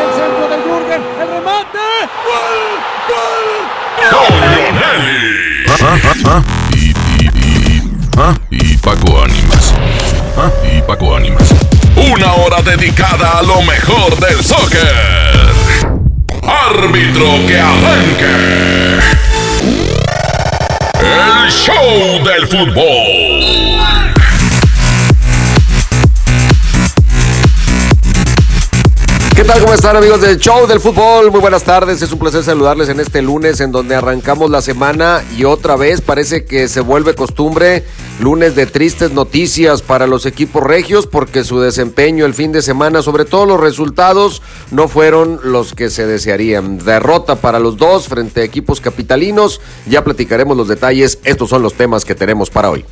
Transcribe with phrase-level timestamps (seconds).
[0.00, 1.84] El centro del Jürgen, el remate.
[2.26, 2.80] ¡Gol!
[4.10, 4.34] ¡Gol!
[6.72, 7.82] Y, y, y,
[8.16, 8.34] ¿ah?
[8.50, 9.74] y Paco Ánimas.
[10.36, 10.50] ¿Ah?
[10.72, 11.54] Y Paco Ánimas.
[11.96, 15.63] Una hora dedicada a lo mejor del soccer.
[16.46, 18.98] Árbitro que arranque.
[21.00, 24.14] El show del fútbol.
[29.34, 29.60] ¿Qué tal?
[29.60, 31.30] ¿Cómo están amigos del show del fútbol?
[31.30, 35.24] Muy buenas tardes, es un placer saludarles en este lunes en donde arrancamos la semana
[35.36, 37.84] y otra vez parece que se vuelve costumbre
[38.20, 43.02] lunes de tristes noticias para los equipos regios porque su desempeño el fin de semana,
[43.02, 46.78] sobre todo los resultados, no fueron los que se desearían.
[46.78, 51.74] Derrota para los dos frente a equipos capitalinos, ya platicaremos los detalles, estos son los
[51.74, 52.84] temas que tenemos para hoy.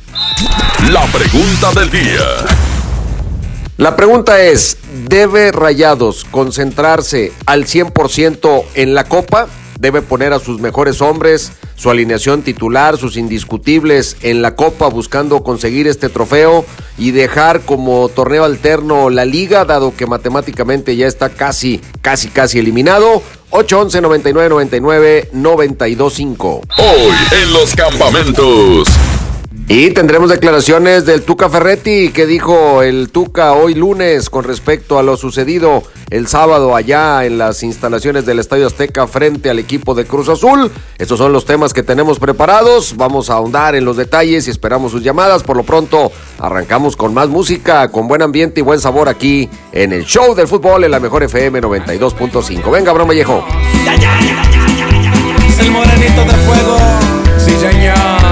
[0.91, 2.25] La pregunta del día.
[3.77, 9.47] La pregunta es, ¿debe Rayados concentrarse al 100% en la Copa?
[9.79, 15.43] ¿Debe poner a sus mejores hombres, su alineación titular, sus indiscutibles en la Copa buscando
[15.43, 16.65] conseguir este trofeo
[16.97, 22.59] y dejar como torneo alterno la liga, dado que matemáticamente ya está casi, casi, casi
[22.59, 23.21] eliminado?
[23.51, 26.61] 811 99 99 925.
[26.77, 28.89] Hoy en los campamentos.
[29.67, 35.03] Y tendremos declaraciones del Tuca Ferretti que dijo el Tuca hoy lunes con respecto a
[35.03, 40.05] lo sucedido el sábado allá en las instalaciones del Estadio Azteca frente al equipo de
[40.05, 40.69] Cruz Azul.
[40.99, 42.95] Estos son los temas que tenemos preparados.
[42.97, 45.43] Vamos a ahondar en los detalles y esperamos sus llamadas.
[45.43, 49.93] Por lo pronto arrancamos con más música, con buen ambiente y buen sabor aquí en
[49.93, 52.69] el show del fútbol en la mejor FM 92.5.
[52.69, 53.43] Venga, broma viejo.
[55.59, 56.77] El morenito de fuego,
[57.39, 58.22] sí señor.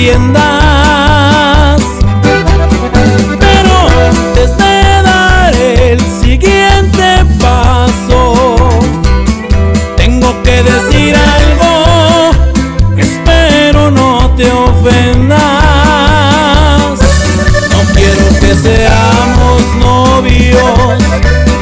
[0.00, 1.82] Riendas.
[3.44, 3.72] Pero
[4.08, 7.06] antes de dar el siguiente
[7.38, 8.34] paso,
[9.96, 12.30] tengo que decir algo
[12.96, 15.38] espero no te ofendas.
[17.72, 20.98] No quiero que seamos novios,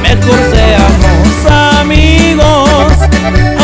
[0.03, 1.35] mejor seamos
[1.81, 2.93] amigos,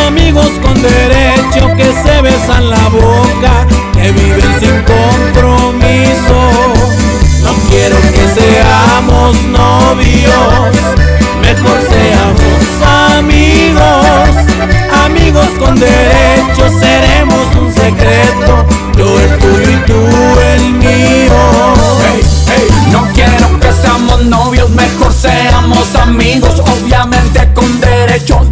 [0.09, 4.54] amigos con derecho que se besan la boca, que viven
[15.67, 16.14] amigos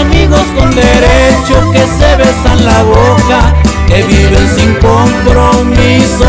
[0.00, 3.54] amigos con derecho que se besan la boca,
[3.86, 6.28] que viven sin compromiso.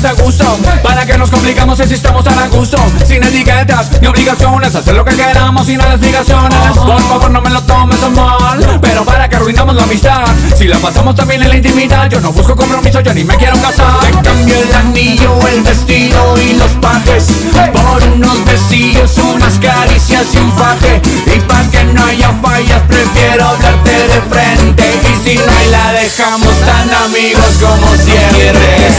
[0.00, 0.44] te gusto.
[0.82, 2.76] Para que nos complicamos si estamos tan a gusto.
[3.06, 7.50] Sin etiquetas ni obligaciones Hacer lo que queramos sin las obligaciones Por favor no me
[7.50, 8.78] lo tomes a mal.
[8.80, 10.24] Pero para que arruinamos la amistad
[10.56, 13.60] Si la pasamos también en la intimidad Yo no busco compromiso, yo ni me quiero
[13.60, 14.00] casar.
[14.00, 17.26] Te cambio el anillo, el vestido y los pajes.
[17.72, 21.00] Por unos besillos, unas caricias y un faje.
[21.34, 24.84] Y para que no haya fallas prefiero hablarte de frente.
[25.02, 28.76] Y si no y la dejamos tan amigos como siempre.
[28.76, 28.90] Que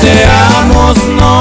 [0.87, 1.36] nos no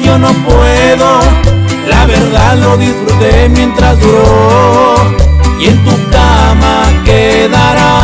[0.00, 1.20] yo no puedo,
[1.88, 4.94] la verdad lo disfruté mientras duró
[5.60, 8.00] y en tu cama quedará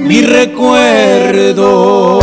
[0.00, 2.18] mi recuerdo.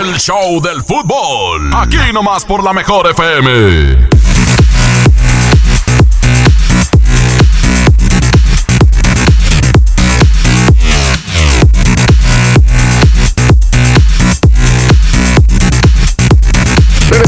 [0.00, 1.70] El show del fútbol.
[1.74, 4.17] Aquí nomás por la mejor FM.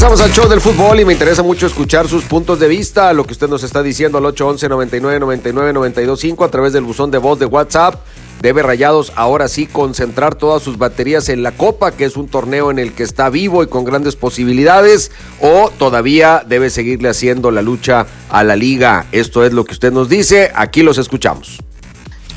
[0.01, 3.27] Regresamos al show del fútbol y me interesa mucho escuchar sus puntos de vista, lo
[3.27, 7.19] que usted nos está diciendo al 811 99 99 925 a través del buzón de
[7.19, 7.97] voz de WhatsApp.
[8.41, 12.71] Debe Rayados ahora sí concentrar todas sus baterías en la Copa, que es un torneo
[12.71, 17.61] en el que está vivo y con grandes posibilidades, o todavía debe seguirle haciendo la
[17.61, 19.05] lucha a la liga.
[19.13, 21.59] Esto es lo que usted nos dice, aquí los escuchamos.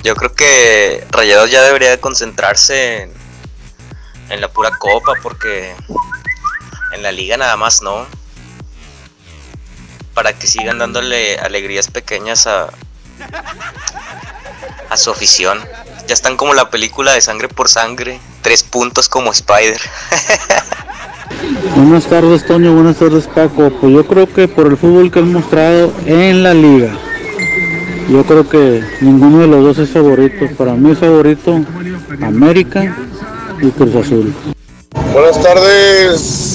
[0.03, 3.11] Yo creo que Rayados ya debería de concentrarse en,
[4.31, 5.73] en la pura copa porque
[6.93, 8.05] en la liga nada más no.
[10.13, 12.69] Para que sigan dándole alegrías pequeñas a,
[14.89, 15.59] a su afición.
[16.07, 18.19] Ya están como la película de sangre por sangre.
[18.41, 19.79] Tres puntos como Spider.
[21.75, 22.73] Buenas tardes, Toño.
[22.73, 23.71] Buenas tardes, Paco.
[23.81, 26.93] Pues yo creo que por el fútbol que han mostrado en la liga,
[28.09, 30.45] yo creo que ninguno de los dos es favorito.
[30.57, 31.65] Para mí es favorito
[32.21, 32.95] América
[33.61, 34.33] y Cruz Azul.
[35.13, 36.52] Buenas tardes,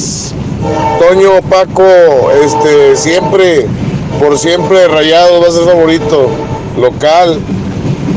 [0.98, 3.66] Toño, Paco, este, siempre,
[4.18, 6.30] por siempre Rayado va a ser favorito,
[6.76, 7.38] local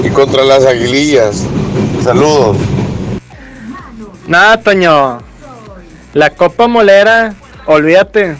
[0.04, 1.46] y contra las aguilillas.
[2.04, 2.58] Saludos.
[4.28, 5.20] Nada, Toño.
[6.14, 7.34] La Copa Molera,
[7.66, 8.36] olvídate.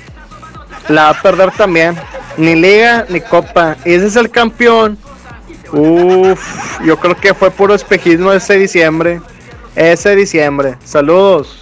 [0.90, 1.96] La va a perder también.
[2.38, 3.78] Ni liga ni copa.
[3.86, 4.98] Y ese es el campeón.
[5.72, 9.22] Uf, yo creo que fue puro espejismo ese diciembre.
[9.76, 10.76] Ese diciembre.
[10.84, 11.60] Saludos.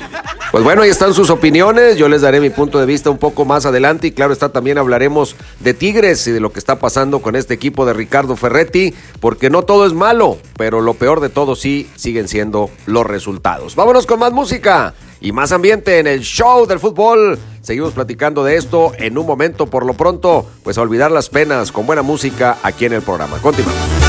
[0.51, 1.97] Pues bueno, ahí están sus opiniones.
[1.97, 4.07] Yo les daré mi punto de vista un poco más adelante.
[4.07, 7.53] Y claro está, también hablaremos de Tigres y de lo que está pasando con este
[7.53, 8.95] equipo de Ricardo Ferretti.
[9.19, 13.75] Porque no todo es malo, pero lo peor de todo sí siguen siendo los resultados.
[13.75, 17.37] Vámonos con más música y más ambiente en el show del fútbol.
[17.61, 19.67] Seguimos platicando de esto en un momento.
[19.67, 23.37] Por lo pronto, pues a olvidar las penas con buena música aquí en el programa.
[23.37, 24.08] Continuamos.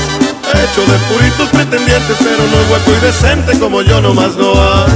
[0.53, 4.91] Hecho de puritos pretendientes, pero no guapo y decente como yo nomás no hay.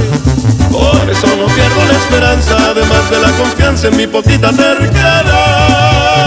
[0.70, 6.26] Por eso no pierdo la esperanza, además de la confianza en mi poquita terquedad.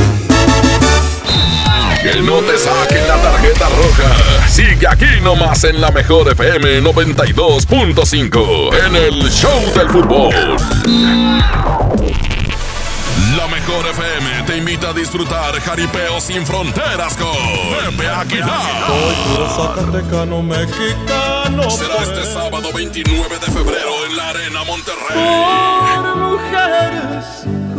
[2.01, 4.47] Que no te saquen la tarjeta roja.
[4.49, 10.33] Sigue aquí nomás en la mejor FM 92.5 en el Show del Fútbol.
[13.37, 17.31] La mejor FM te invita a disfrutar Jaripeo sin fronteras con
[17.91, 18.87] Pepe Aguilar.
[18.87, 21.69] Soy puro zacatecano mexicano.
[21.69, 25.19] Será este sábado 29 de febrero en la Arena Monterrey.
[25.95, 27.45] Por mujeres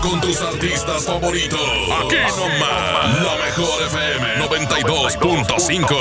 [0.00, 1.60] con tus artistas favoritos.
[1.60, 5.96] Aquí nomás, la mejor FM 92.5.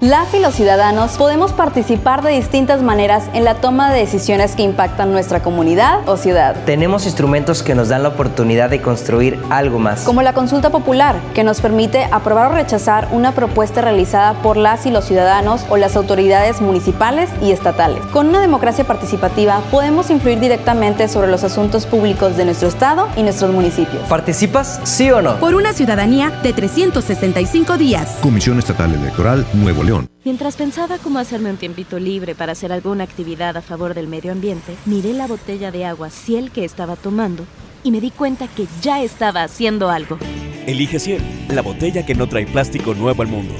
[0.00, 4.62] Las y los ciudadanos podemos participar de distintas maneras en la toma de decisiones que
[4.62, 6.54] impactan nuestra comunidad o ciudad.
[6.66, 10.02] Tenemos instrumentos que nos dan la oportunidad de construir algo más.
[10.02, 14.84] Como la consulta popular, que nos permite aprobar o rechazar una propuesta realizada por las
[14.84, 18.04] y los ciudadanos o las autoridades municipales y estatales.
[18.12, 23.22] Con una democracia participativa podemos influir directamente sobre los asuntos públicos de nuestro estado y
[23.22, 24.02] nuestros municipios.
[24.08, 25.38] ¿Participas, sí o no?
[25.38, 28.18] Por una ciudadanía de 365 días.
[28.20, 30.08] Comisión Estatal Electoral Nuevo León.
[30.24, 34.32] Mientras pensaba cómo hacerme un tiempito libre para hacer alguna actividad a favor del medio
[34.32, 37.44] ambiente, miré la botella de agua Ciel que estaba tomando
[37.84, 40.18] y me di cuenta que ya estaba haciendo algo.
[40.66, 43.54] Elige Ciel, la botella que no trae plástico nuevo al mundo.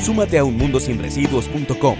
[0.00, 1.96] Súmate a unmundosinresiduos.com.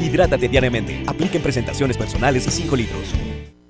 [0.00, 1.02] Hidrátate diariamente.
[1.06, 3.14] Apliquen presentaciones personales y 5 litros.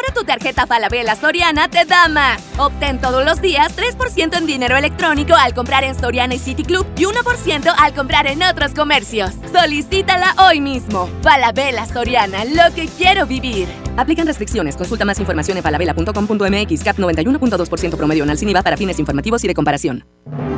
[0.00, 2.40] Ahora tu tarjeta Falabella Soriana te da más.
[2.56, 6.86] Obtén todos los días 3% en dinero electrónico al comprar en Soriana y City Club
[6.96, 9.32] y 1% al comprar en otros comercios.
[9.52, 11.06] Solicítala hoy mismo.
[11.22, 13.68] Falabella Soriana, lo que quiero vivir.
[13.98, 14.74] Aplican restricciones.
[14.74, 16.82] Consulta más información en falabella.com.mx.
[16.82, 20.06] CAP 91.2% promedio anual sin IVA para fines informativos y de comparación.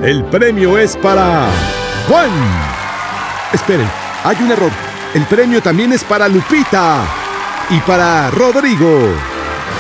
[0.04, 1.49] El premio es para
[2.06, 2.30] Juan.
[3.52, 3.90] Esperen,
[4.22, 4.70] hay un error.
[5.14, 7.04] El premio también es para Lupita
[7.70, 9.32] y para Rodrigo.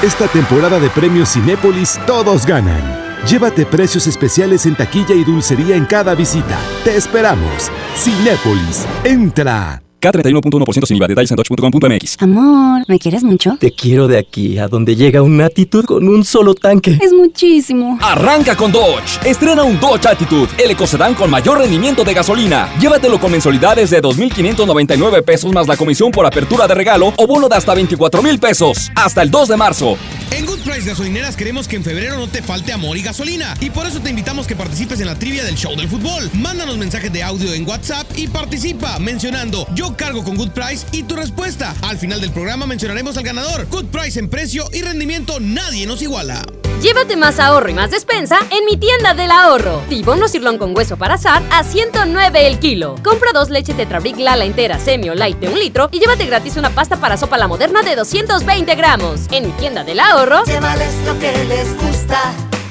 [0.02, 2.82] Esta temporada de premios Cinépolis todos ganan.
[3.24, 6.58] Llévate precios especiales en taquilla y dulcería en cada visita.
[6.82, 7.70] Te esperamos.
[7.94, 9.80] Cinépolis, entra.
[10.02, 11.08] K31.1% sin IVA.
[11.08, 12.16] Detalles en dodge.com.mx.
[12.20, 13.56] Amor, ¿me quieres mucho?
[13.58, 16.98] Te quiero de aquí a donde llega una Attitude con un solo tanque.
[17.00, 17.98] Es muchísimo.
[18.00, 19.20] Arranca con Dodge.
[19.24, 22.68] Estrena un Dodge Attitude, el ecocedán con mayor rendimiento de gasolina.
[22.80, 27.48] Llévatelo con mensualidades de 2.599 pesos más la comisión por apertura de regalo o bono
[27.48, 28.90] de hasta 24 mil pesos.
[28.94, 29.98] Hasta el 2 de marzo.
[30.30, 33.54] En Good Price Gasolineras queremos que en febrero no te falte amor y gasolina.
[33.60, 36.30] Y por eso te invitamos que participes en la trivia del show del fútbol.
[36.32, 41.02] Mándanos mensajes de audio en WhatsApp y participa mencionando yo cargo con Good Price y
[41.02, 41.74] tu respuesta.
[41.82, 43.66] Al final del programa mencionaremos al ganador.
[43.68, 46.42] Good Price en precio y rendimiento nadie nos iguala.
[46.82, 49.82] Llévate más ahorro y más despensa en mi tienda del ahorro.
[49.88, 52.96] Tibono cirlón con hueso para asar a 109 el kilo.
[53.04, 56.56] Compra dos leche Tetrabric Lala entera semi o light de un litro y llévate gratis
[56.56, 59.20] una pasta para sopa la moderna de 220 gramos.
[59.30, 60.44] En mi tienda del ahorro.
[60.44, 62.20] Llévales lo que les gusta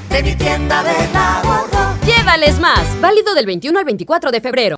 [0.10, 1.96] de mi tienda del ahorro.
[2.06, 2.82] Llévales más.
[3.00, 4.78] Válido del 21 al 24 de febrero.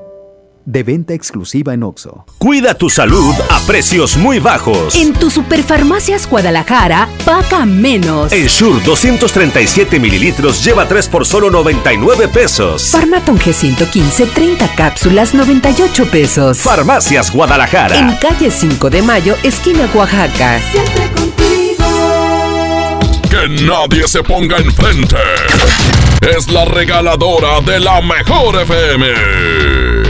[0.65, 2.25] De venta exclusiva en Oxo.
[2.37, 4.95] Cuida tu salud a precios muy bajos.
[4.95, 8.31] En tu Superfarmacias Guadalajara, paga menos.
[8.31, 12.89] Ensure 237 mililitros lleva 3 por solo 99 pesos.
[12.91, 16.59] Farmaton G115, 30 cápsulas, 98 pesos.
[16.59, 17.97] Farmacias Guadalajara.
[17.97, 20.59] En calle 5 de Mayo, esquina Oaxaca.
[20.71, 21.39] Siempre contigo.
[23.29, 25.17] Que nadie se ponga enfrente.
[26.37, 30.00] Es la regaladora de la mejor FM.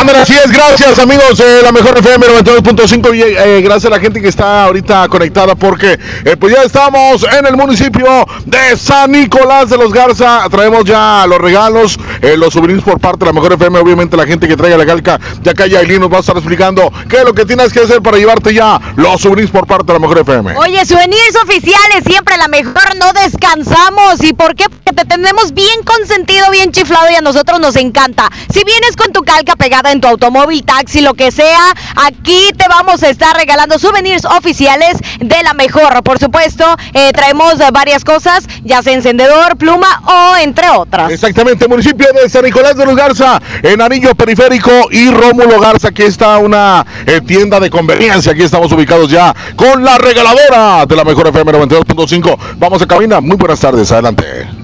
[0.00, 4.00] Ándale, así es, gracias amigos de la mejor FM 92.5 y eh, gracias a la
[4.00, 9.12] gente que está ahorita conectada porque eh, pues ya estamos en el municipio de San
[9.12, 13.32] Nicolás de los Garza, traemos ya los regalos, eh, los souvenirs por parte de la
[13.34, 16.20] mejor FM, obviamente la gente que traiga la galca, ya acá Yailin nos va a
[16.20, 19.66] estar explicando qué es lo que tienes que hacer para llevarte ya los souvenirs por
[19.68, 20.56] parte de la mejor FM.
[20.56, 24.22] Oye, souvenirs oficiales, siempre la mejor, no descansamos.
[24.22, 24.64] ¿Y por qué?
[24.64, 28.28] Porque te tenemos bien consentido, bien chiflado y a nosotros nos encanta.
[28.52, 31.60] Si vienes con tu calca pegada en tu automóvil, taxi, lo que sea,
[31.96, 36.02] aquí te vamos a estar regalando souvenirs oficiales de la mejor.
[36.02, 41.10] Por supuesto, eh, traemos varias cosas, ya sea encendedor, pluma o entre otras.
[41.10, 46.02] Exactamente, municipio de San Nicolás de los Garza, en Anillo Periférico y Rómulo Garza, aquí
[46.02, 51.04] está una eh, tienda de conveniencia, aquí estamos ubicados ya con la regaladora de la
[51.04, 52.38] mejor FM 92.5.
[52.56, 54.63] Vamos a cabina, muy buenas tardes, adelante.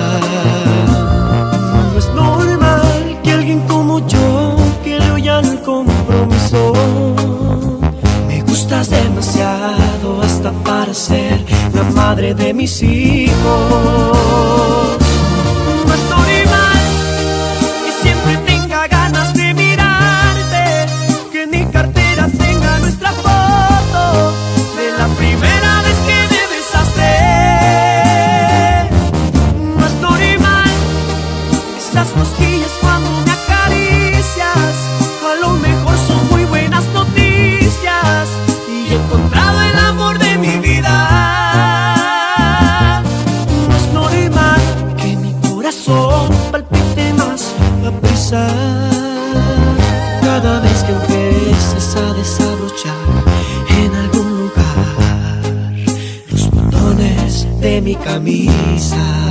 [11.73, 14.11] La madre de mis hijos.
[57.61, 59.30] De mi camisa.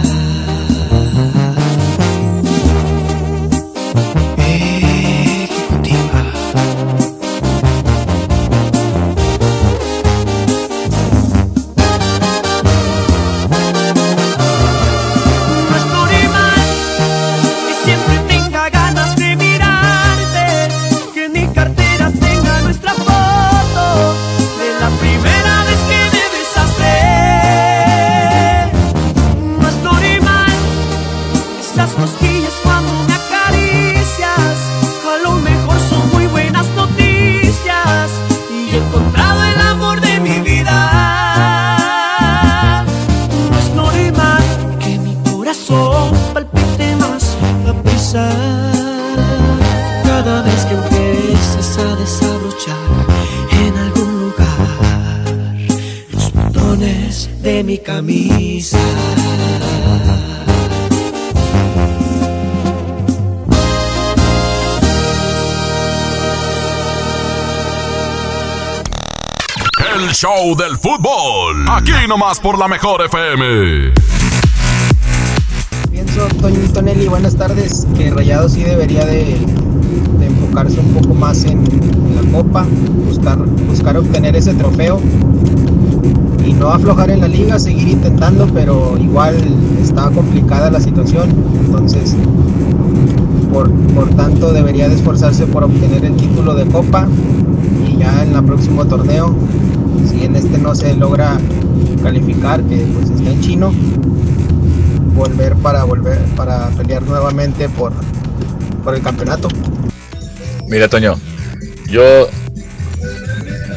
[70.57, 71.67] Del fútbol.
[71.69, 73.93] Aquí nomás por la mejor FM.
[75.91, 76.27] Pienso
[76.73, 77.87] Tonelli, buenas tardes.
[77.97, 79.37] Que Rayado sí debería de,
[80.21, 82.67] enfocarse un poco más en, en la copa,
[83.07, 85.01] buscar, buscar obtener ese trofeo
[86.45, 89.37] y no aflojar en la liga, seguir intentando, pero igual
[89.81, 91.31] está complicada la situación,
[91.65, 92.17] entonces
[93.53, 97.07] por, por tanto debería de esforzarse por obtener el título de copa
[97.89, 99.35] y ya en el próximo torneo,
[100.11, 101.39] si en este no se logra
[102.03, 103.73] calificar, que pues está en chino,
[105.15, 107.93] volver para volver para pelear nuevamente por,
[108.83, 109.49] por el campeonato.
[110.67, 111.19] Mira, Toño,
[111.89, 112.29] yo.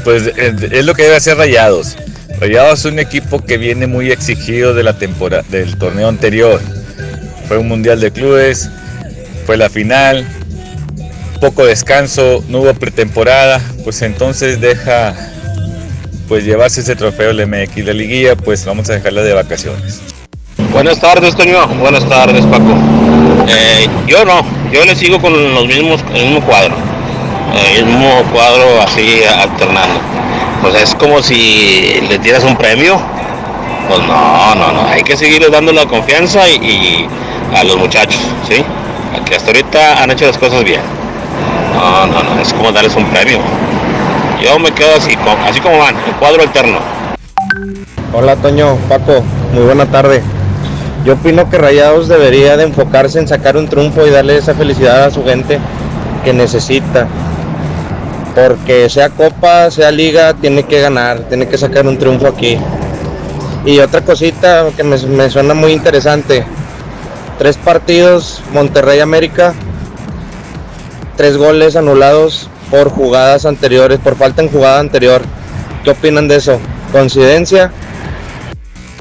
[0.04, 1.96] Pues es lo que debe hacer Rayados.
[2.42, 6.60] Rayados es un equipo que viene muy exigido de la temporada, del torneo anterior.
[7.48, 8.70] Fue un mundial de clubes,
[9.46, 10.28] fue la final,
[11.40, 15.33] poco descanso, no hubo pretemporada, pues entonces deja
[16.34, 17.86] pues llevarse ese trofeo del MX.
[17.86, 20.02] La liguilla, pues vamos a dejarla de vacaciones.
[20.72, 21.68] Buenas tardes, Toño.
[21.80, 22.74] Buenas tardes, Paco.
[23.48, 24.42] Eh, yo no,
[24.72, 26.74] yo le sigo con los mismos, el mismo cuadro.
[27.76, 30.00] El mismo cuadro así alternando.
[30.64, 33.00] Pues es como si le tiras un premio.
[33.88, 34.88] Pues no, no, no.
[34.88, 37.08] Hay que seguirles dando la confianza y, y
[37.56, 38.64] a los muchachos, ¿sí?
[39.24, 40.82] Que hasta ahorita han hecho las cosas bien.
[41.76, 42.42] No, no, no.
[42.42, 43.38] Es como darles un premio.
[44.44, 45.12] Yo me quedo así,
[45.48, 46.78] así como van, el cuadro alterno.
[48.12, 50.22] Hola Toño, Paco, muy buena tarde.
[51.06, 55.06] Yo opino que Rayados debería de enfocarse en sacar un triunfo y darle esa felicidad
[55.06, 55.60] a su gente
[56.26, 57.08] que necesita.
[58.36, 62.58] Porque sea copa, sea liga, tiene que ganar, tiene que sacar un triunfo aquí.
[63.66, 66.44] Y otra cosita que me, me suena muy interesante.
[67.38, 69.54] Tres partidos, Monterrey América,
[71.16, 75.22] tres goles anulados por jugadas anteriores, por falta en jugada anterior.
[75.84, 76.60] ¿Qué opinan de eso?
[76.92, 77.72] ¿Coincidencia?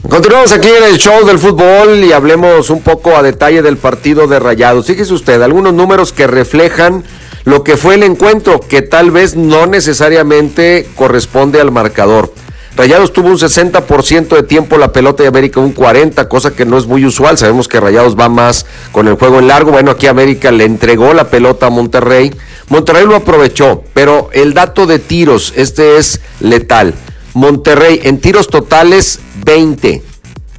[0.06, 4.26] Continuamos aquí en el show del fútbol y hablemos un poco a detalle del partido
[4.26, 4.88] de Rayados.
[4.88, 7.02] Fíjese usted, algunos números que reflejan
[7.44, 12.30] lo que fue el encuentro, que tal vez no necesariamente corresponde al marcador.
[12.74, 16.78] Rayados tuvo un 60% de tiempo la pelota y América un 40%, cosa que no
[16.78, 17.36] es muy usual.
[17.36, 19.72] Sabemos que Rayados va más con el juego en largo.
[19.72, 22.34] Bueno, aquí América le entregó la pelota a Monterrey.
[22.68, 26.94] Monterrey lo aprovechó, pero el dato de tiros, este es letal.
[27.34, 30.02] Monterrey en tiros totales 20,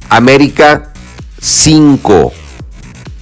[0.08, 0.92] América
[1.40, 2.32] 5.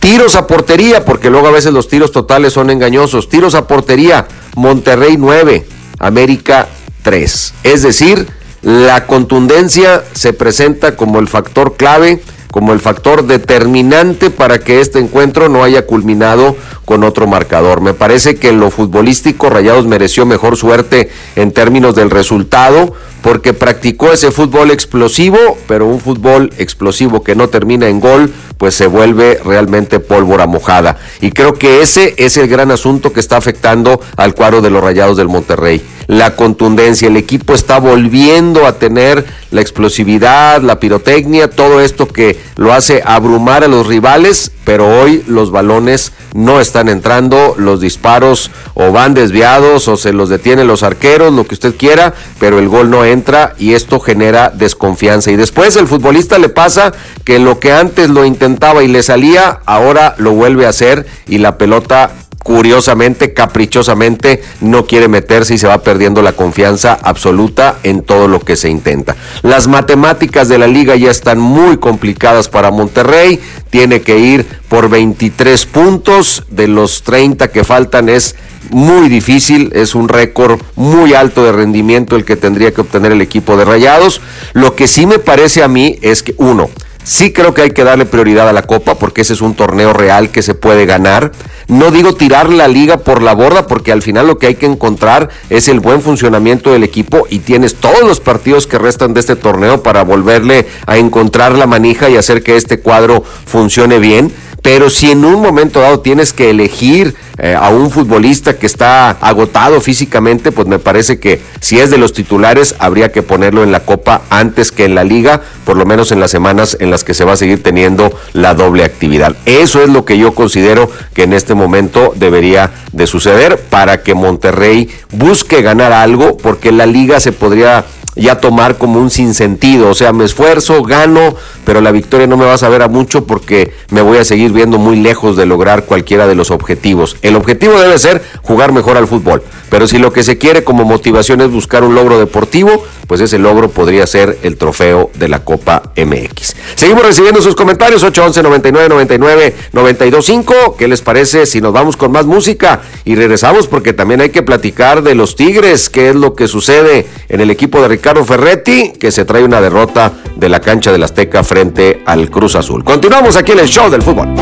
[0.01, 3.29] Tiros a portería, porque luego a veces los tiros totales son engañosos.
[3.29, 4.27] Tiros a portería,
[4.57, 5.67] Monterrey 9,
[5.99, 6.69] América
[7.03, 7.55] 3.
[7.63, 8.29] Es decir,
[8.63, 12.21] la contundencia se presenta como el factor clave,
[12.53, 17.81] como el factor determinante para que este encuentro no haya culminado con otro marcador.
[17.81, 23.55] Me parece que en lo futbolístico Rayados mereció mejor suerte en términos del resultado porque
[23.55, 28.87] practicó ese fútbol explosivo, pero un fútbol explosivo que no termina en gol, pues se
[28.87, 30.99] vuelve realmente pólvora mojada.
[31.21, 34.83] Y creo que ese es el gran asunto que está afectando al cuadro de los
[34.83, 35.83] Rayados del Monterrey.
[36.07, 42.39] La contundencia, el equipo está volviendo a tener la explosividad, la pirotecnia, todo esto que
[42.57, 48.51] lo hace abrumar a los rivales, pero hoy los balones no están entrando, los disparos
[48.75, 52.69] o van desviados o se los detienen los arqueros, lo que usted quiera, pero el
[52.69, 55.31] gol no entra y esto genera desconfianza.
[55.31, 56.93] Y después el futbolista le pasa
[57.25, 61.39] que lo que antes lo intentaba y le salía, ahora lo vuelve a hacer y
[61.39, 62.11] la pelota
[62.43, 68.41] curiosamente, caprichosamente, no quiere meterse y se va perdiendo la confianza absoluta en todo lo
[68.41, 69.17] que se intenta.
[69.43, 74.89] Las matemáticas de la liga ya están muy complicadas para Monterrey, tiene que ir por
[74.89, 78.37] 23 puntos, de los 30 que faltan es
[78.71, 83.21] muy difícil, es un récord muy alto de rendimiento el que tendría que obtener el
[83.21, 84.21] equipo de Rayados.
[84.53, 86.71] Lo que sí me parece a mí es que, uno,
[87.05, 89.93] Sí creo que hay que darle prioridad a la Copa porque ese es un torneo
[89.93, 91.33] real que se puede ganar.
[91.67, 94.67] No digo tirar la liga por la borda porque al final lo que hay que
[94.67, 99.21] encontrar es el buen funcionamiento del equipo y tienes todos los partidos que restan de
[99.21, 104.33] este torneo para volverle a encontrar la manija y hacer que este cuadro funcione bien.
[104.63, 109.11] Pero si en un momento dado tienes que elegir eh, a un futbolista que está
[109.11, 113.73] agotado físicamente, pues me parece que si es de los titulares habría que ponerlo en
[113.73, 117.03] la Copa antes que en la Liga, por lo menos en las semanas en las
[117.03, 119.35] que se va a seguir teniendo la doble actividad.
[119.47, 124.15] Eso es lo que yo considero que en este momento debería de suceder para que
[124.15, 129.89] Monterrey busque ganar algo, porque la Liga se podría ya tomar como un sinsentido.
[129.89, 133.25] O sea, me esfuerzo, gano, pero la victoria no me va a saber a mucho
[133.27, 137.17] porque me voy a seguir viendo muy lejos de lograr cualquiera de los objetivos.
[137.23, 139.43] El objetivo debe ser jugar mejor al fútbol.
[139.71, 143.39] Pero si lo que se quiere como motivación es buscar un logro deportivo, pues ese
[143.39, 146.55] logro podría ser el trofeo de la Copa MX.
[146.75, 150.77] Seguimos recibiendo sus comentarios 811 99 99 925.
[150.77, 154.43] ¿Qué les parece si nos vamos con más música y regresamos porque también hay que
[154.43, 158.93] platicar de los Tigres, qué es lo que sucede en el equipo de Ricardo Ferretti,
[158.99, 162.85] que se trae una derrota de la cancha del Azteca frente al Cruz Azul.
[162.85, 164.42] Continuamos aquí en el show del fútbol.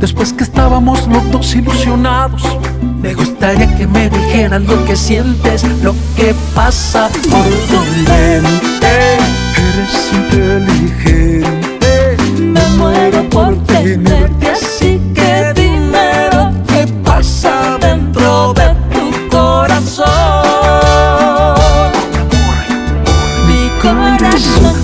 [0.00, 2.42] Después que estábamos los dos ilusionados.
[3.02, 9.18] Me gustaría que me dijeras lo que sientes, lo que pasa por tu mente.
[9.56, 12.16] Eres inteligente.
[12.38, 20.06] Me muero por tenerte así que dime lo que pasa dentro de tu corazón.
[23.48, 24.77] Mi corazón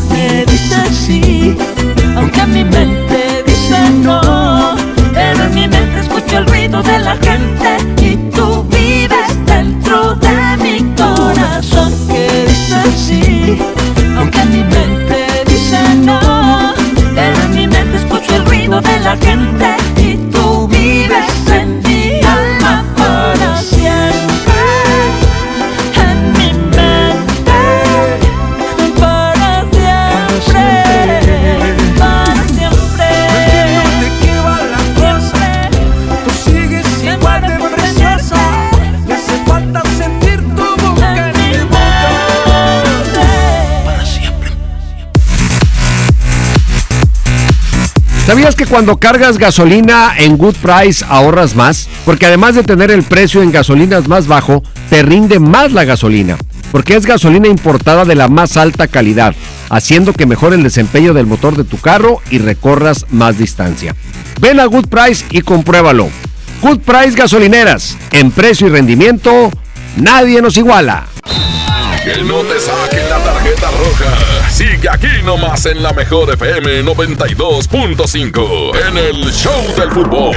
[48.34, 51.88] ¿Sabías que cuando cargas gasolina en Good Price ahorras más?
[52.04, 56.36] Porque además de tener el precio en gasolinas más bajo, te rinde más la gasolina.
[56.72, 59.36] Porque es gasolina importada de la más alta calidad,
[59.70, 63.94] haciendo que mejore el desempeño del motor de tu carro y recorras más distancia.
[64.40, 66.10] Ven a Good Price y compruébalo.
[66.60, 69.52] Good Price Gasolineras, en precio y rendimiento,
[69.94, 71.06] nadie nos iguala.
[72.02, 74.23] Que no te saquen la tarjeta roja.
[74.54, 80.36] Sigue aquí nomás en la mejor FM 92.5 en el Show del Fútbol.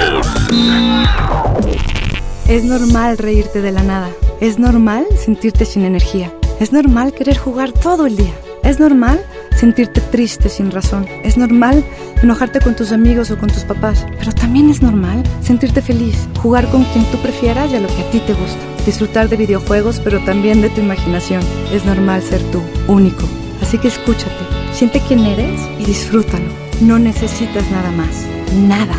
[2.48, 4.10] Es normal reírte de la nada.
[4.42, 6.34] Es normal sentirte sin energía.
[6.60, 8.34] Es normal querer jugar todo el día.
[8.64, 9.24] Es normal
[9.56, 11.06] sentirte triste sin razón.
[11.24, 11.86] Es normal
[12.24, 14.04] enojarte con tus amigos o con tus papás.
[14.18, 18.02] Pero también es normal sentirte feliz, jugar con quien tú prefieras y a lo que
[18.02, 18.58] a ti te gusta.
[18.84, 21.44] Disfrutar de videojuegos, pero también de tu imaginación.
[21.72, 23.24] Es normal ser tú, único.
[23.62, 26.50] Así que escúchate, siente quién eres y disfrútalo.
[26.82, 28.26] No necesitas nada más.
[28.54, 28.96] Nada.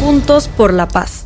[0.00, 1.25] Juntos por la paz.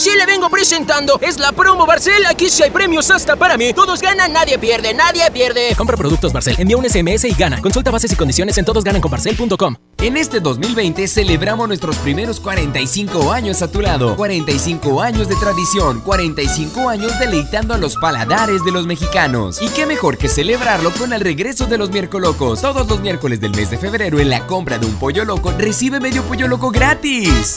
[0.00, 1.18] Mire, sí le vengo presentando.
[1.20, 2.24] Es la promo Barcel.
[2.26, 3.72] Aquí sí hay premios hasta para mí.
[3.74, 5.74] Todos ganan, nadie pierde, nadie pierde.
[5.76, 7.60] Compra productos Barcel, envía un SMS y gana.
[7.60, 9.76] Consulta bases y condiciones en todosgananconbarcel.com.
[9.98, 14.16] En este 2020 celebramos nuestros primeros 45 años a tu lado.
[14.16, 19.60] 45 años de tradición, 45 años deleitando a los paladares de los mexicanos.
[19.60, 22.62] Y qué mejor que celebrarlo con el regreso de los miércolocos.
[22.62, 26.00] Todos los miércoles del mes de febrero en la compra de un pollo loco recibe
[26.00, 27.56] medio pollo loco gratis.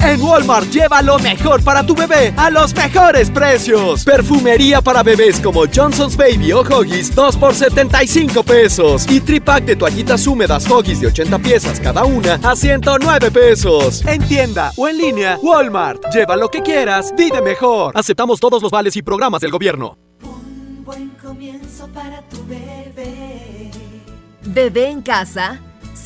[0.00, 4.04] En Walmart lleva lo mejor para tu bebé a los mejores precios.
[4.04, 9.06] Perfumería para bebés como Johnson's Baby o Huggies 2 por 75 pesos.
[9.10, 14.04] Y tripack de toallitas húmedas Huggies de 80 piezas cada una a 109 pesos.
[14.06, 16.02] En tienda o en línea, Walmart.
[16.12, 17.92] Lleva lo que quieras, vive mejor.
[17.96, 19.98] Aceptamos todos los vales y programas del gobierno.
[20.84, 23.70] Buen comienzo para tu bebé.
[24.44, 25.60] Bebé en casa.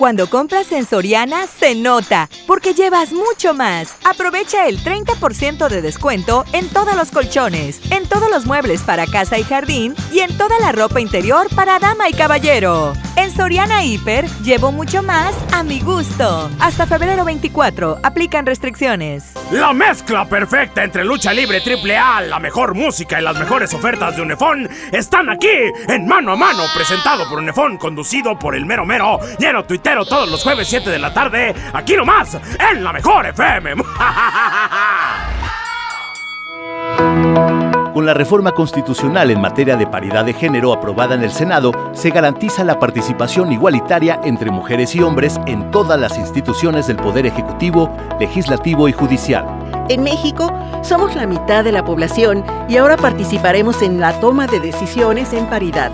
[0.00, 3.98] Cuando compras en Soriana se nota, porque llevas mucho más.
[4.02, 9.38] Aprovecha el 30% de descuento en todos los colchones, en todos los muebles para casa
[9.38, 12.94] y jardín y en toda la ropa interior para dama y caballero.
[13.16, 16.48] En Soriana Hiper llevo mucho más a mi gusto.
[16.58, 19.34] Hasta febrero 24, aplican restricciones.
[19.52, 24.16] La mezcla perfecta entre lucha libre triple A, la mejor música y las mejores ofertas
[24.16, 25.48] de Unefón están aquí
[25.88, 29.66] en Mano a Mano, presentado por Unefón, conducido por el mero mero, lleno
[30.04, 32.38] todos los jueves 7 de la tarde, aquí nomás,
[32.72, 33.74] en la mejor FM.
[37.92, 42.10] Con la reforma constitucional en materia de paridad de género aprobada en el Senado, se
[42.10, 47.94] garantiza la participación igualitaria entre mujeres y hombres en todas las instituciones del Poder Ejecutivo,
[48.20, 49.44] Legislativo y Judicial.
[49.88, 54.60] En México somos la mitad de la población y ahora participaremos en la toma de
[54.60, 55.90] decisiones en paridad.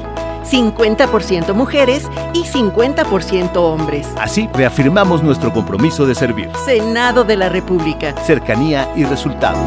[0.47, 4.07] 50% mujeres y 50% hombres.
[4.19, 6.51] Así reafirmamos nuestro compromiso de servir.
[6.65, 8.15] Senado de la República.
[8.25, 9.59] Cercanía y resultados.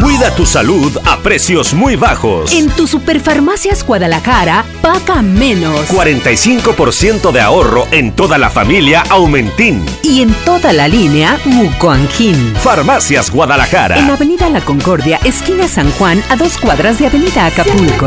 [0.00, 2.52] Cuida tu salud a precios muy bajos.
[2.52, 5.90] En tu Superfarmacias Guadalajara, paga menos.
[5.90, 9.84] 45% de ahorro en toda la familia Aumentín.
[10.04, 12.54] Y en toda la línea Mucoangin.
[12.56, 13.98] Farmacias Guadalajara.
[13.98, 18.06] En Avenida La Concordia, esquina San Juan, a dos cuadras de Avenida Acapulco.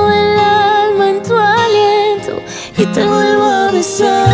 [2.93, 4.27] te vuelvo a besar.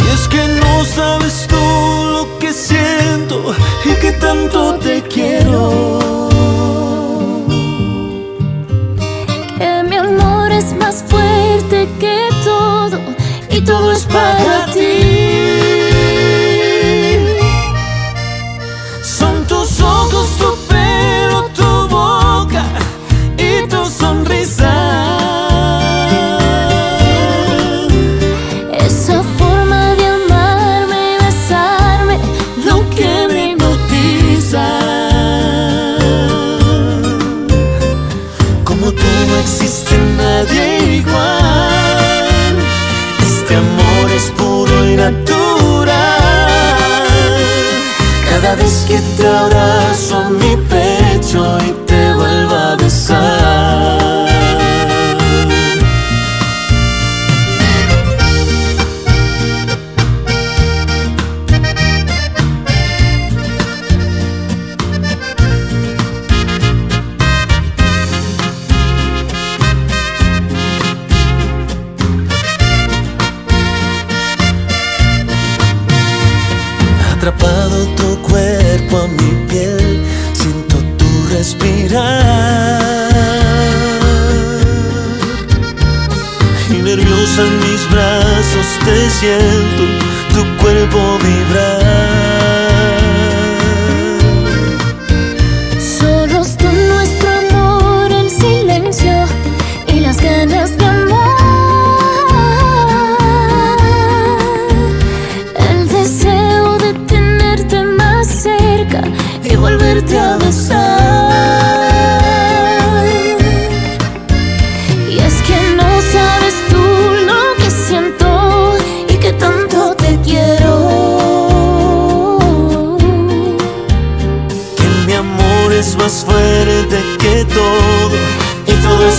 [0.00, 3.54] Y es que no sabes tú lo que siento
[3.84, 6.28] y que tanto te quiero.
[9.58, 12.98] Que mi amor es más fuerte que todo
[13.50, 14.73] y todo es para ti.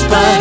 [0.03, 0.34] Y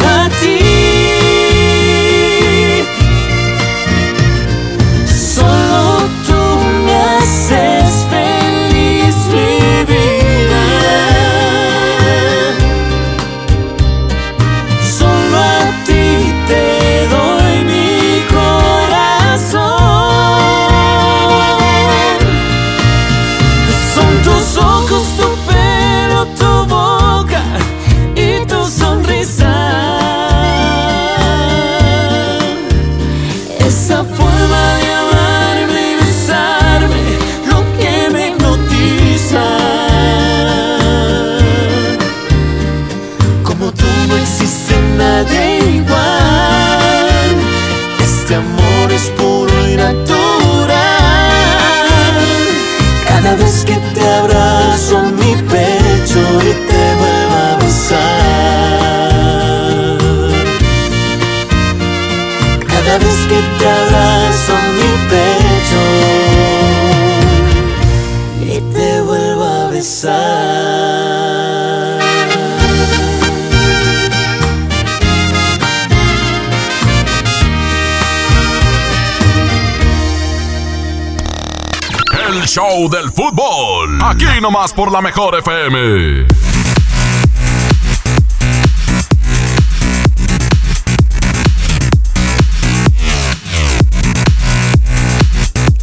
[84.44, 86.26] nomás por la mejor FM.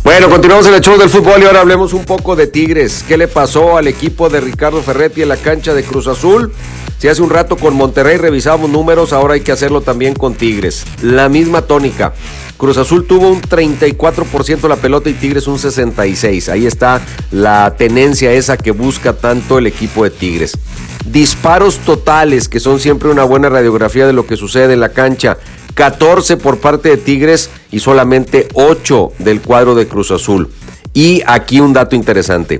[0.03, 3.03] Bueno, continuamos en el show del fútbol y ahora hablemos un poco de Tigres.
[3.07, 6.53] ¿Qué le pasó al equipo de Ricardo Ferretti en la cancha de Cruz Azul?
[7.01, 10.85] Si hace un rato con Monterrey revisamos números, ahora hay que hacerlo también con Tigres.
[11.01, 12.13] La misma tónica.
[12.57, 16.49] Cruz Azul tuvo un 34% la pelota y Tigres un 66%.
[16.49, 20.55] Ahí está la tenencia esa que busca tanto el equipo de Tigres.
[21.03, 25.39] Disparos totales, que son siempre una buena radiografía de lo que sucede en la cancha.
[25.73, 30.51] 14 por parte de Tigres y solamente 8 del cuadro de Cruz Azul.
[30.93, 32.59] Y aquí un dato interesante.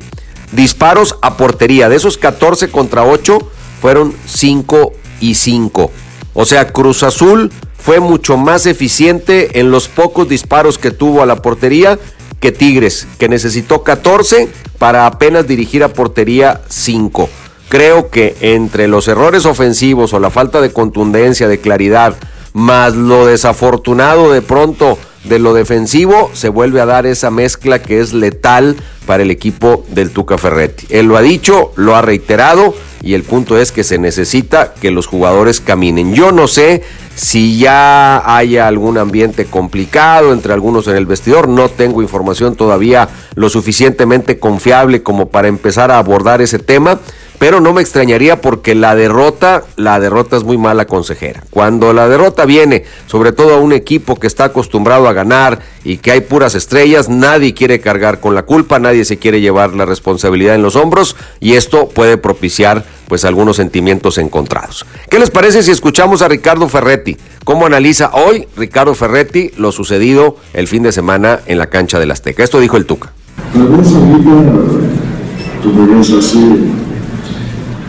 [0.52, 1.90] Disparos a portería.
[1.90, 3.52] De esos 14 contra 8
[3.82, 5.92] fueron 5 y 5.
[6.34, 11.26] O sea, Cruz Azul fue mucho más eficiente en los pocos disparos que tuvo a
[11.26, 11.98] la portería
[12.40, 17.30] que Tigres, que necesitó 14 para apenas dirigir a portería 5.
[17.70, 22.16] Creo que entre los errores ofensivos o la falta de contundencia, de claridad,
[22.54, 28.00] más lo desafortunado de pronto de lo defensivo, se vuelve a dar esa mezcla que
[28.00, 30.88] es letal para el equipo del Tuca Ferretti.
[30.90, 34.92] Él lo ha dicho, lo ha reiterado y el punto es que se necesita que
[34.92, 36.14] los jugadores caminen.
[36.14, 36.84] Yo no sé
[37.16, 43.10] si ya haya algún ambiente complicado entre algunos en el vestidor, no tengo información todavía
[43.36, 47.00] lo suficientemente confiable como para empezar a abordar ese tema,
[47.42, 51.44] pero no me extrañaría porque la derrota, la derrota es muy mala consejera.
[51.50, 55.98] Cuando la derrota viene, sobre todo a un equipo que está acostumbrado a ganar y
[55.98, 59.88] que hay puras estrellas, nadie quiere cargar con la culpa, nadie se quiere llevar la
[59.88, 64.86] responsabilidad en los hombros y esto puede propiciar pues algunos sentimientos encontrados.
[65.10, 67.18] ¿Qué les parece si escuchamos a Ricardo Ferretti?
[67.44, 72.12] ¿Cómo analiza hoy Ricardo Ferretti lo sucedido el fin de semana en la cancha del
[72.12, 72.44] Azteca?
[72.44, 73.12] Esto dijo el Tuca.
[73.52, 73.68] Tal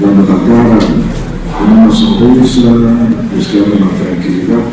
[0.00, 0.78] dando la cara,
[1.58, 2.70] con una sonrisa,
[3.34, 4.64] buscando la tranquilidad,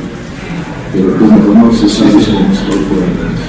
[0.93, 3.48] pero tú me conoces, sabes cómo estoy por dentro.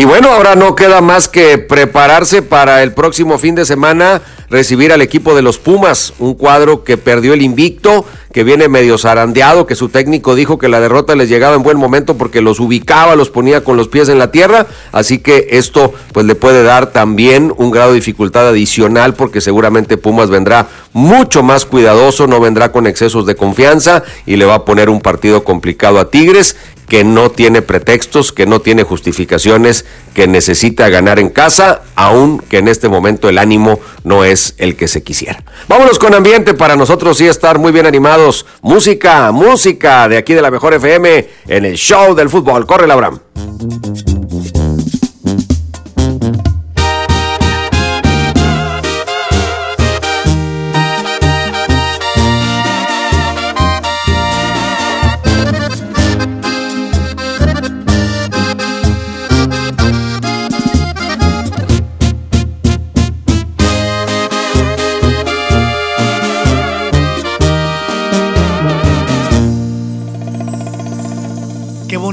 [0.00, 4.94] Y bueno, ahora no queda más que prepararse para el próximo fin de semana recibir
[4.94, 9.66] al equipo de los Pumas, un cuadro que perdió el invicto, que viene medio zarandeado,
[9.66, 13.14] que su técnico dijo que la derrota les llegaba en buen momento porque los ubicaba,
[13.14, 16.92] los ponía con los pies en la tierra, así que esto pues le puede dar
[16.92, 22.72] también un grado de dificultad adicional porque seguramente Pumas vendrá mucho más cuidadoso, no vendrá
[22.72, 26.56] con excesos de confianza y le va a poner un partido complicado a Tigres
[26.90, 32.58] que no tiene pretextos, que no tiene justificaciones, que necesita ganar en casa, aun que
[32.58, 35.40] en este momento el ánimo no es el que se quisiera.
[35.68, 38.44] Vámonos con ambiente para nosotros sí estar muy bien animados.
[38.60, 42.66] Música, música de aquí de la Mejor FM en el show del fútbol.
[42.66, 43.20] Corre, Abraham.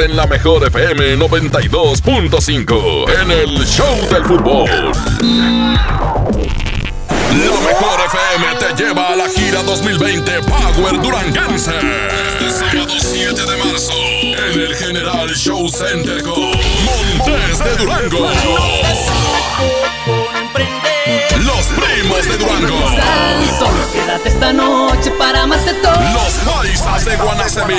[0.00, 4.68] en la mejor FM 92.5 en el Show del Fútbol.
[7.30, 11.72] La mejor FM te lleva a la gira 2020 Power Duranguense.
[12.38, 18.28] Este sábado 7 de marzo en el General Show Center con Montes de Durango.
[22.38, 23.58] Los primos de Durango.
[23.58, 25.92] Solo quédate esta noche para más de todo.
[25.92, 27.74] Los paisas de Guanacemí.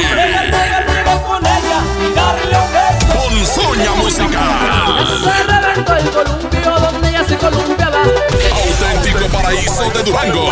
[1.27, 3.07] con ella y darle un beso.
[3.19, 5.07] Con Soña Musical.
[5.23, 8.01] Se reventó el columpio donde ella se columpiaba.
[8.01, 10.51] Auténtico paraíso de Durango.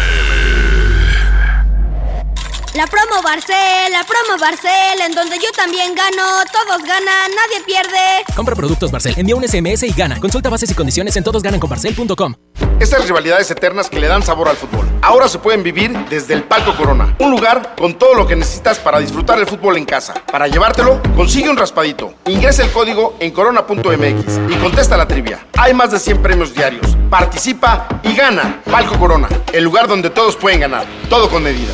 [2.73, 8.23] La promo Barcel, la promo Barcel, en donde yo también gano, todos ganan, nadie pierde.
[8.33, 10.21] Compra productos Barcel, envía un SMS y gana.
[10.21, 12.33] Consulta bases y condiciones en todosgananconbarcel.com.
[12.79, 14.87] Estas rivalidades eternas que le dan sabor al fútbol.
[15.01, 17.13] Ahora se pueden vivir desde el Palco Corona.
[17.19, 20.13] Un lugar con todo lo que necesitas para disfrutar el fútbol en casa.
[20.31, 22.13] Para llevártelo, consigue un raspadito.
[22.25, 25.45] Ingresa el código en corona.mx y contesta la trivia.
[25.57, 26.95] Hay más de 100 premios diarios.
[27.09, 28.61] Participa y gana.
[28.71, 30.85] Palco Corona, el lugar donde todos pueden ganar.
[31.09, 31.73] Todo con medida.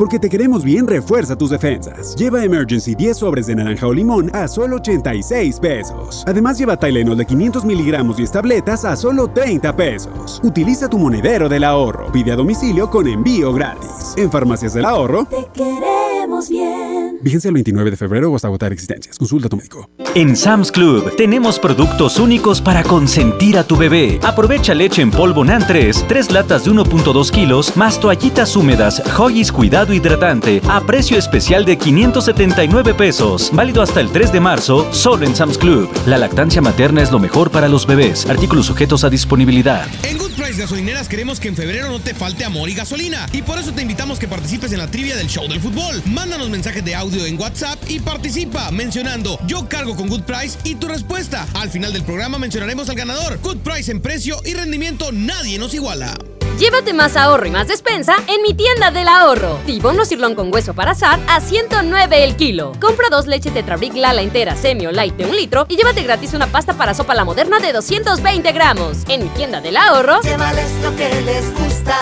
[0.00, 2.16] Porque te queremos bien, refuerza tus defensas.
[2.16, 6.24] Lleva Emergency 10 sobres de naranja o limón a solo 86 pesos.
[6.26, 10.40] Además, lleva Tylenol de 500 miligramos y tabletas a solo 30 pesos.
[10.42, 12.10] Utiliza tu monedero del ahorro.
[12.12, 14.14] Pide a domicilio con envío gratis.
[14.16, 15.26] En Farmacias del Ahorro.
[15.26, 17.18] Te queremos bien.
[17.20, 19.18] Vigencia el 29 de febrero o hasta agotar existencias.
[19.18, 19.90] Consulta a tu médico.
[20.14, 24.18] En Sam's Club tenemos productos únicos para consentir a tu bebé.
[24.22, 29.52] Aprovecha leche en polvo NAN 3, 3 latas de 1.2 kilos, más toallitas húmedas, Hoggies
[29.52, 33.50] Cuidado Hidratante, a precio especial de 579 pesos.
[33.52, 35.90] Válido hasta el 3 de marzo, solo en Sam's Club.
[36.06, 38.26] La lactancia materna es lo mejor para los bebés.
[38.26, 39.86] Artículos sujetos a disponibilidad.
[40.02, 43.26] En Good Price Gasolineras queremos que en febrero no te falte amor y gasolina.
[43.32, 46.02] Y por eso te invitamos que participes en la trivia del show del fútbol.
[46.06, 50.74] Mándanos mensajes de audio en WhatsApp y participa mencionando yo cargo con Good Price y
[50.76, 51.46] tu respuesta.
[51.54, 53.38] Al final del programa mencionaremos al ganador.
[53.42, 56.14] Good Price en precio y rendimiento nadie nos iguala.
[56.58, 59.58] Llévate más ahorro y más despensa en mi tienda del ahorro.
[59.64, 62.72] Tibono cirlón con hueso para asar a 109 el kilo.
[62.80, 66.34] Compra dos leche Tetrabric Lala entera semi o light de un litro y llévate gratis
[66.34, 68.98] una pasta para sopa la moderna de 220 gramos.
[69.08, 70.20] En mi tienda del ahorro.
[70.20, 71.96] Llévales lo que les gusta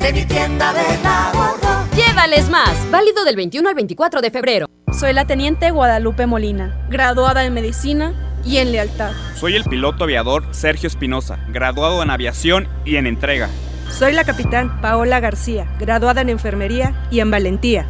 [0.00, 1.86] de mi tienda del ahorro.
[1.94, 2.90] Llévales más.
[2.90, 4.66] Válido del 21 al 24 de febrero.
[4.98, 8.14] Soy la teniente Guadalupe Molina, graduada en medicina
[8.44, 9.12] y en lealtad.
[9.36, 13.48] Soy el piloto aviador Sergio Espinosa, graduado en aviación y en entrega.
[13.92, 17.86] Soy la capitán Paola García, graduada en enfermería y en valentía.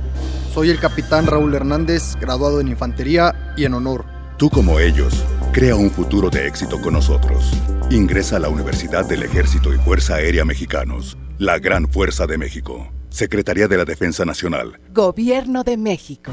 [0.52, 4.04] Soy el capitán Raúl Hernández, graduado en infantería y en honor.
[4.36, 7.52] Tú como ellos, crea un futuro de éxito con nosotros.
[7.88, 12.90] Ingresa a la Universidad del Ejército y Fuerza Aérea Mexicanos, la Gran Fuerza de México.
[13.08, 14.80] Secretaría de la Defensa Nacional.
[14.92, 16.32] Gobierno de México.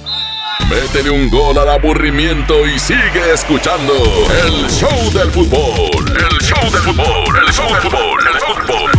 [0.69, 6.07] Métele un gol al aburrimiento y sigue escuchando el show del fútbol.
[6.07, 8.91] El show del fútbol, el show del fútbol, el fútbol.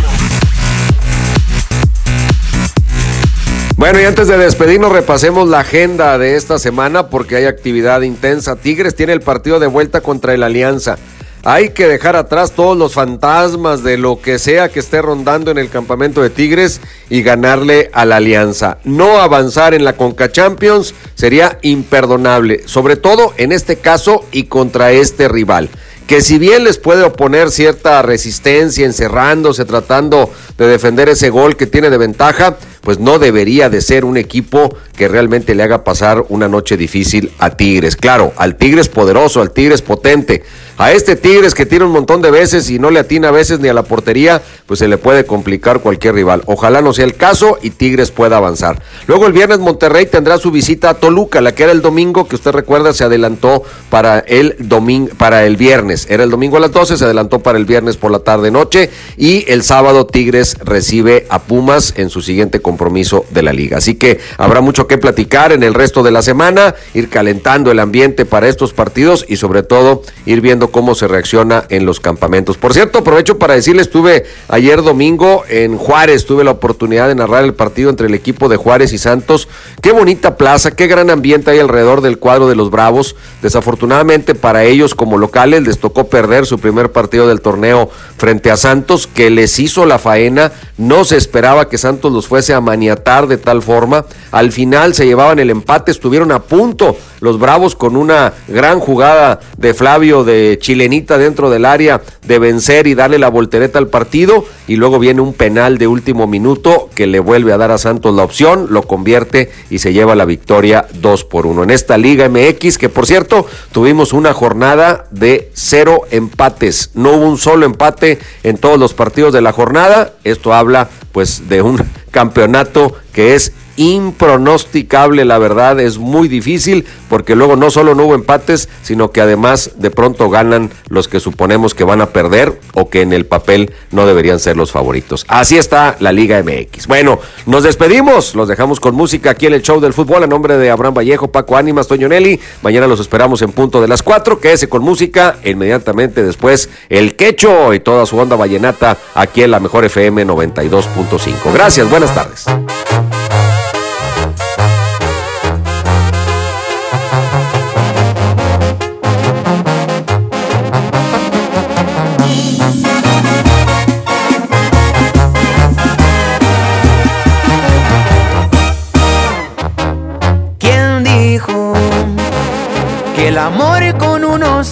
[3.75, 8.55] Bueno, y antes de despedirnos, repasemos la agenda de esta semana porque hay actividad intensa.
[8.55, 10.97] Tigres tiene el partido de vuelta contra el Alianza.
[11.45, 15.57] Hay que dejar atrás todos los fantasmas de lo que sea que esté rondando en
[15.57, 16.79] el campamento de Tigres
[17.09, 18.77] y ganarle a la Alianza.
[18.85, 24.93] No avanzar en la Conca Champions sería imperdonable, sobre todo en este caso y contra
[24.93, 25.69] este rival
[26.07, 31.65] que si bien les puede oponer cierta resistencia, encerrándose, tratando de defender ese gol que
[31.65, 36.25] tiene de ventaja, pues no debería de ser un equipo que realmente le haga pasar
[36.29, 37.95] una noche difícil a Tigres.
[37.95, 40.43] Claro, al Tigres poderoso, al Tigres potente.
[40.77, 43.59] A este Tigres que tira un montón de veces y no le atina a veces
[43.59, 46.41] ni a la portería, pues se le puede complicar cualquier rival.
[46.45, 48.81] Ojalá no sea el caso y Tigres pueda avanzar.
[49.07, 52.35] Luego el viernes Monterrey tendrá su visita a Toluca, la que era el domingo, que
[52.35, 56.07] usted recuerda se adelantó para el domingo, para el viernes.
[56.09, 58.89] Era el domingo a las 12, se adelantó para el viernes por la tarde noche
[59.15, 63.77] y el sábado Tigres recibe a Pumas en su siguiente compromiso de la liga.
[63.77, 67.79] Así que habrá mucho que platicar en el resto de la semana, ir calentando el
[67.79, 72.57] ambiente para estos partidos y sobre todo ir viendo cómo se reacciona en los campamentos.
[72.57, 77.43] Por cierto, aprovecho para decirles, estuve ayer domingo en Juárez, tuve la oportunidad de narrar
[77.43, 79.47] el partido entre el equipo de Juárez y Santos.
[79.81, 83.15] Qué bonita plaza, qué gran ambiente hay alrededor del cuadro de los Bravos.
[83.43, 88.57] Desafortunadamente para ellos como locales les tocó perder su primer partido del torneo frente a
[88.57, 90.51] Santos, que les hizo la faena.
[90.77, 94.05] No se esperaba que Santos los fuese a maniatar de tal forma.
[94.31, 99.39] Al final se llevaban el empate, estuvieron a punto los Bravos con una gran jugada
[99.57, 104.45] de Flavio de chilenita dentro del área de vencer y darle la voltereta al partido.
[104.67, 108.13] Y luego viene un penal de último minuto que le vuelve a dar a Santos
[108.13, 111.63] la opción, lo convierte y se lleva la victoria 2 por 1.
[111.63, 116.91] En esta Liga MX, que por cierto, tuvimos una jornada de cero empates.
[116.93, 120.13] No hubo un solo empate en todos los partidos de la jornada.
[120.23, 121.81] Esto habla pues de un
[122.13, 128.15] campeonato que es impronosticable, la verdad, es muy difícil porque luego no solo no hubo
[128.15, 132.89] empates, sino que además de pronto ganan los que suponemos que van a perder o
[132.89, 135.25] que en el papel no deberían ser los favoritos.
[135.27, 136.87] Así está la Liga MX.
[136.87, 140.57] Bueno, nos despedimos, los dejamos con música aquí en el show del fútbol a nombre
[140.57, 142.39] de Abraham Vallejo, Paco Ánimas, Toño Nelly.
[142.61, 147.73] Mañana los esperamos en punto de las 4, quédese con música, inmediatamente después el quecho
[147.73, 151.53] y toda su onda vallenata aquí en la mejor FM 92.5.
[151.53, 152.45] Gracias, buenas tardes.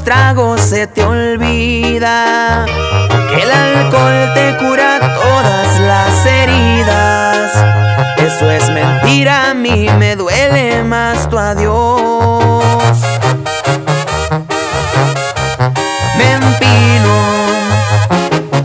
[0.01, 2.65] Con unos tragos se te olvida?
[3.29, 7.51] Que el alcohol te cura todas las heridas.
[8.17, 12.97] Eso es mentira, a mí me duele más tu adiós.
[16.17, 17.15] Me empino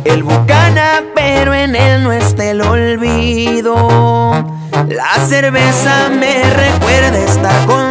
[0.05, 3.75] el bucana, pero en él no está el olvido.
[4.89, 7.86] La cerveza me recuerda estar contigo.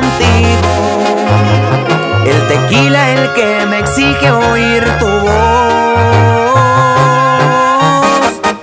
[2.66, 5.36] El tequila el que me exige oír tu voz.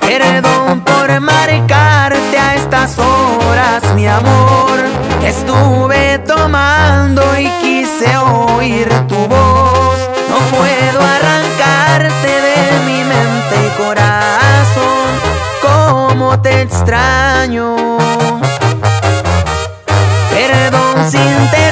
[0.01, 4.81] Perdón por marcarte a estas horas, mi amor.
[5.25, 9.99] Estuve tomando y quise oír tu voz.
[10.29, 15.11] No puedo arrancarte de mi mente y corazón.
[15.63, 17.77] Cómo te extraño.
[20.31, 21.72] Perdón si interrumpo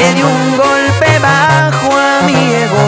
[0.00, 2.86] Le di un golpe bajo a mi ego.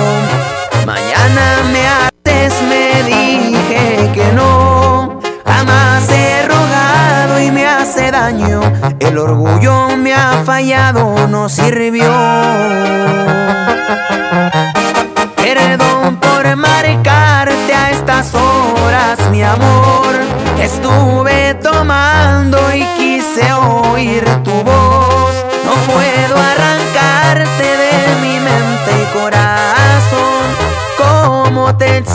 [0.87, 5.21] Mañana me haces, me dije que no.
[5.45, 8.63] Jamás he rogado y me hace daño.
[8.99, 12.11] El orgullo me ha fallado, no sirvió.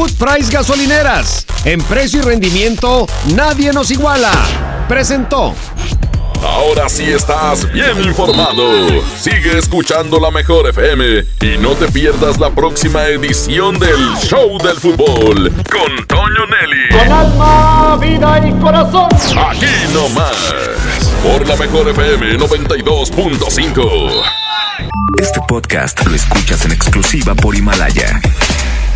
[0.00, 1.44] Good Price Gasolineras.
[1.66, 4.32] En precio y rendimiento, nadie nos iguala.
[4.88, 5.54] Presentó.
[6.42, 9.02] Ahora sí estás bien informado.
[9.20, 14.80] Sigue escuchando la mejor FM y no te pierdas la próxima edición del Show del
[14.80, 16.88] Fútbol con Toño Nelly.
[16.98, 19.10] Con alma, vida y corazón.
[19.50, 20.54] Aquí nomás.
[21.22, 24.10] Por la mejor FM 92.5.
[25.20, 28.18] Este podcast lo escuchas en exclusiva por Himalaya.